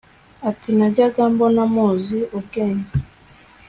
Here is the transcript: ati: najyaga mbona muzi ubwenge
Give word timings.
ati: 0.49 0.69
najyaga 0.77 1.23
mbona 1.33 1.63
muzi 1.73 2.19
ubwenge 2.37 2.91